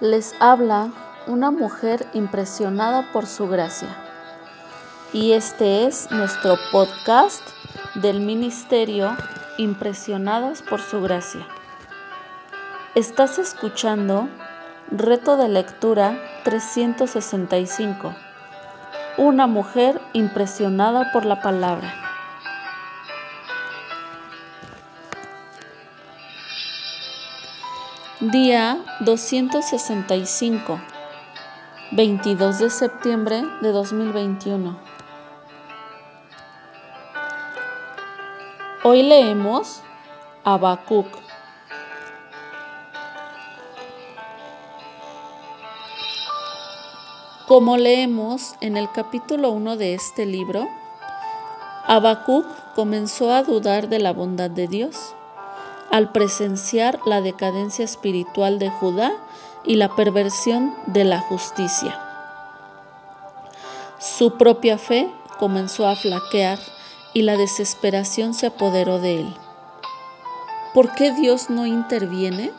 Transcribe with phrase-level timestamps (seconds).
[0.00, 0.92] Les habla
[1.26, 3.88] una mujer impresionada por su gracia.
[5.12, 7.42] Y este es nuestro podcast
[7.96, 9.16] del ministerio
[9.56, 11.44] Impresionadas por su gracia.
[12.94, 14.28] Estás escuchando
[14.92, 18.14] Reto de Lectura 365.
[19.16, 22.07] Una mujer impresionada por la palabra.
[28.32, 30.78] Día 265,
[31.92, 34.78] 22 de septiembre de 2021.
[38.84, 39.80] Hoy leemos
[40.44, 41.06] Habacuc.
[47.46, 50.68] Como leemos en el capítulo 1 de este libro,
[51.86, 55.14] Habacuc comenzó a dudar de la bondad de Dios
[55.90, 59.12] al presenciar la decadencia espiritual de Judá
[59.64, 61.98] y la perversión de la justicia.
[63.98, 66.58] Su propia fe comenzó a flaquear
[67.14, 69.34] y la desesperación se apoderó de él.
[70.74, 72.52] ¿Por qué Dios no interviene?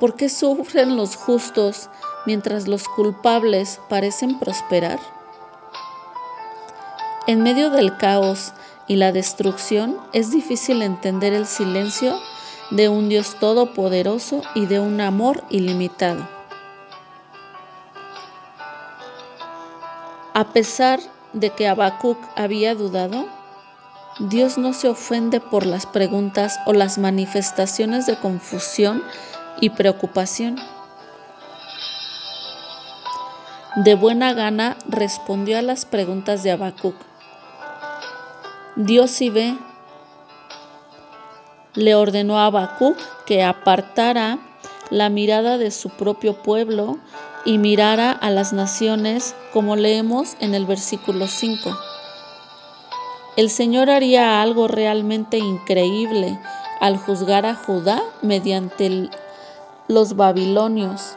[0.00, 1.88] ¿Por qué sufren los justos
[2.26, 4.98] mientras los culpables parecen prosperar?
[7.26, 8.52] En medio del caos
[8.88, 12.18] y la destrucción, es difícil entender el silencio
[12.70, 16.28] de un Dios todopoderoso y de un amor ilimitado.
[20.34, 21.00] A pesar
[21.32, 23.26] de que Habacuc había dudado,
[24.18, 29.02] Dios no se ofende por las preguntas o las manifestaciones de confusión
[29.60, 30.56] y preocupación.
[33.76, 36.96] De buena gana respondió a las preguntas de Habacuc
[38.76, 39.58] Ve.
[41.74, 44.38] Le ordenó a Habacuc que apartara
[44.90, 46.98] la mirada de su propio pueblo
[47.46, 51.70] y mirara a las naciones, como leemos en el versículo 5.
[53.36, 56.38] El Señor haría algo realmente increíble
[56.80, 59.08] al juzgar a Judá mediante
[59.88, 61.14] los babilonios,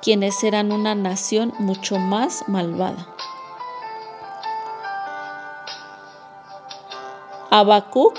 [0.00, 3.08] quienes eran una nación mucho más malvada.
[7.54, 8.16] Habacuc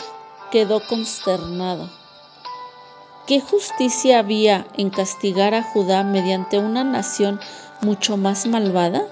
[0.52, 1.90] quedó consternado.
[3.26, 7.40] ¿Qué justicia había en castigar a Judá mediante una nación
[7.82, 9.08] mucho más malvada?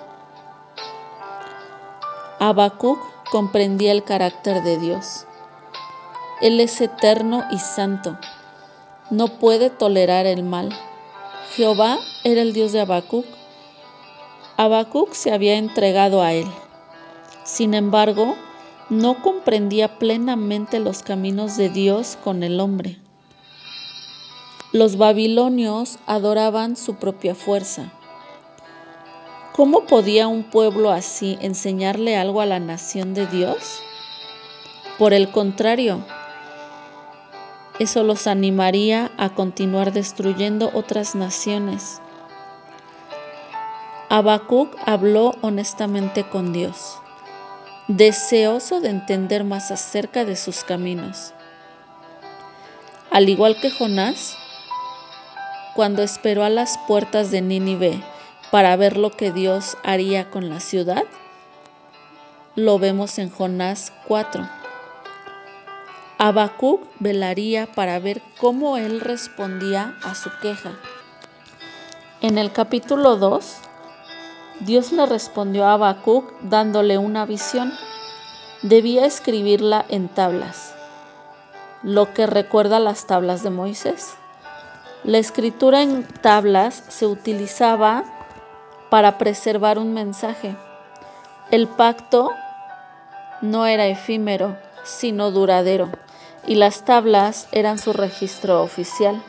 [2.37, 2.99] Habacuc
[3.31, 5.25] comprendía el carácter de Dios.
[6.39, 8.15] Él es eterno y santo.
[9.09, 10.69] No puede tolerar el mal.
[11.55, 13.25] Jehová era el Dios de Habacuc.
[14.55, 16.45] Habacuc se había entregado a él.
[17.43, 18.35] Sin embargo,
[18.91, 22.97] no comprendía plenamente los caminos de Dios con el hombre.
[24.73, 27.93] Los babilonios adoraban su propia fuerza.
[29.53, 33.79] ¿Cómo podía un pueblo así enseñarle algo a la nación de Dios?
[34.99, 36.03] Por el contrario,
[37.79, 42.01] eso los animaría a continuar destruyendo otras naciones.
[44.09, 46.97] Habacuc habló honestamente con Dios
[47.97, 51.33] deseoso de entender más acerca de sus caminos.
[53.09, 54.37] Al igual que Jonás,
[55.75, 58.01] cuando esperó a las puertas de Nínive
[58.51, 61.03] para ver lo que Dios haría con la ciudad,
[62.55, 64.47] lo vemos en Jonás 4.
[66.17, 70.77] Habacuc velaría para ver cómo él respondía a su queja.
[72.21, 73.57] En el capítulo 2
[74.61, 77.73] Dios le respondió a Habacuc dándole una visión.
[78.61, 80.75] Debía escribirla en tablas,
[81.81, 84.13] lo que recuerda las tablas de Moisés.
[85.03, 88.03] La escritura en tablas se utilizaba
[88.91, 90.55] para preservar un mensaje.
[91.49, 92.29] El pacto
[93.41, 95.89] no era efímero, sino duradero,
[96.45, 99.23] y las tablas eran su registro oficial.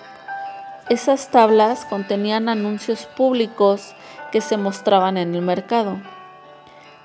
[0.92, 3.94] Esas tablas contenían anuncios públicos
[4.30, 5.96] que se mostraban en el mercado.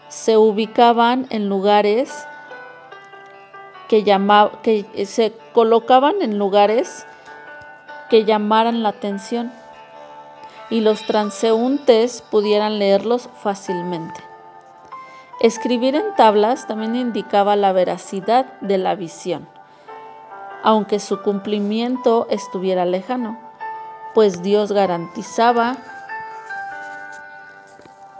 [0.09, 2.11] Se ubicaban en lugares
[3.87, 7.05] que, que se colocaban en lugares
[8.09, 9.53] que llamaran la atención
[10.69, 14.19] y los transeúntes pudieran leerlos fácilmente.
[15.39, 19.47] Escribir en tablas también indicaba la veracidad de la visión,
[20.61, 23.46] aunque su cumplimiento estuviera lejano,
[24.17, 25.77] pues Dios garantizaba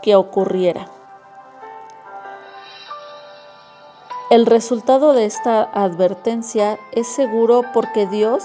[0.00, 0.86] que ocurriera.
[4.30, 8.44] El resultado de esta advertencia es seguro porque Dios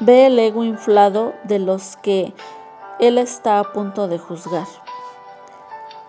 [0.00, 2.34] ve el ego inflado de los que
[2.98, 4.66] Él está a punto de juzgar.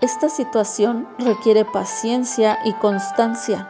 [0.02, 3.70] Esta situación requiere paciencia y constancia.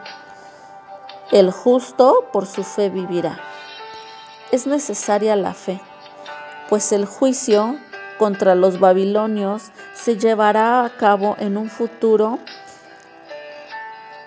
[1.32, 3.38] El justo por su fe vivirá.
[4.52, 5.82] Es necesaria la fe,
[6.68, 7.78] pues el juicio
[8.18, 12.38] contra los babilonios se llevará a cabo en un futuro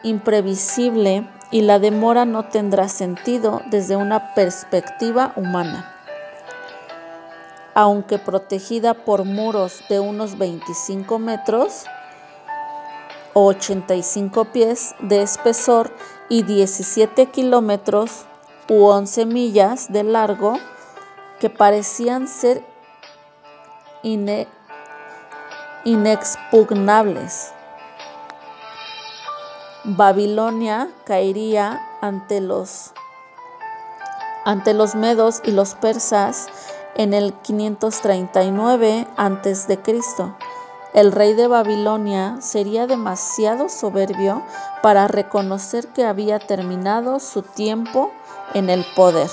[0.04, 5.94] imprevisible y la demora no tendrá sentido desde una perspectiva humana.
[7.74, 11.86] Aunque protegida por muros de unos 25 metros
[13.34, 15.92] o 85 pies de espesor
[16.28, 18.26] y 17 kilómetros
[18.68, 20.58] u 11 millas de largo,
[21.40, 22.64] que parecían ser
[25.84, 27.54] inexpugnables.
[29.84, 32.92] Babilonia caería ante los,
[34.44, 36.48] ante los medos y los persas
[36.96, 39.80] en el 539 a.C.
[40.94, 44.42] El rey de Babilonia sería demasiado soberbio
[44.82, 48.12] para reconocer que había terminado su tiempo
[48.54, 49.30] en el poder.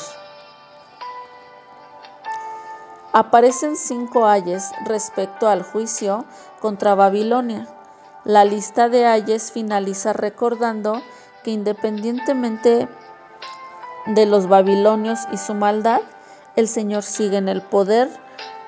[3.16, 6.24] Aparecen cinco ayes respecto al juicio
[6.60, 7.68] contra Babilonia.
[8.24, 11.00] La lista de ayes finaliza recordando
[11.44, 12.88] que independientemente
[14.06, 16.00] de los babilonios y su maldad,
[16.56, 18.10] el Señor sigue en el poder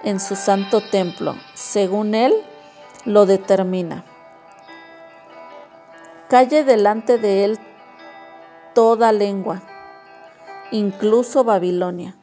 [0.05, 2.33] en su santo templo, según Él
[3.05, 4.05] lo determina.
[6.29, 7.59] Calle delante de Él
[8.75, 9.61] toda lengua,
[10.71, 12.15] incluso Babilonia.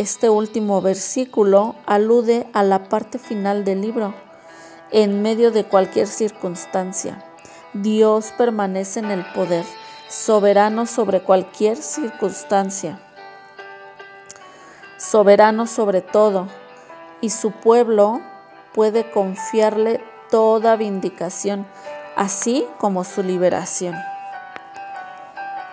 [0.00, 4.14] Este último versículo alude a la parte final del libro.
[4.90, 7.22] En medio de cualquier circunstancia,
[7.74, 9.66] Dios permanece en el poder,
[10.08, 12.98] soberano sobre cualquier circunstancia,
[14.96, 16.48] soberano sobre todo,
[17.20, 18.22] y su pueblo
[18.72, 21.66] puede confiarle toda vindicación,
[22.16, 23.96] así como su liberación.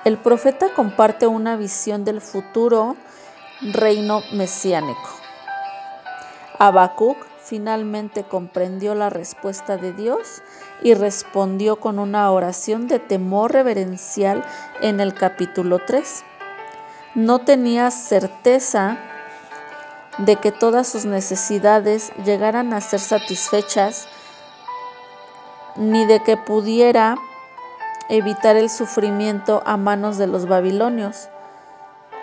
[0.03, 2.97] El profeta comparte una visión del futuro
[3.61, 5.09] reino mesiánico.
[6.59, 10.41] Habacuc finalmente comprendió la respuesta de Dios
[10.81, 14.43] y respondió con una oración de temor reverencial
[14.81, 16.23] en el capítulo 3.
[17.15, 18.97] No tenía certeza
[20.17, 24.07] de que todas sus necesidades llegaran a ser satisfechas,
[25.75, 27.15] ni de que pudiera
[28.09, 31.29] evitar el sufrimiento a manos de los babilonios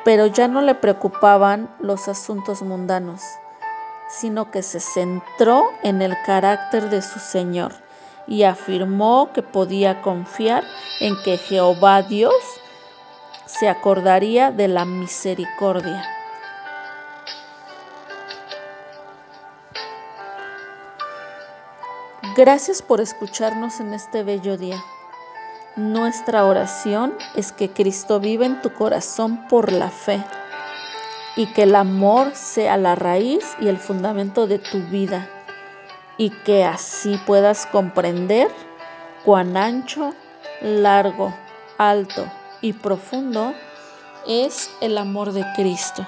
[0.05, 3.23] pero ya no le preocupaban los asuntos mundanos,
[4.09, 7.73] sino que se centró en el carácter de su Señor
[8.27, 10.65] y afirmó que podía confiar
[11.01, 12.35] en que Jehová Dios
[13.47, 16.05] se acordaría de la misericordia.
[22.37, 24.83] Gracias por escucharnos en este bello día.
[25.77, 30.23] Nuestra oración es que Cristo viva en tu corazón por la fe
[31.35, 35.29] y que el amor sea la raíz y el fundamento de tu vida
[36.17, 38.49] y que así puedas comprender
[39.25, 40.15] cuán ancho,
[40.61, 41.35] largo,
[41.77, 42.25] alto
[42.61, 43.53] y profundo
[44.29, 46.07] es el amor de Cristo.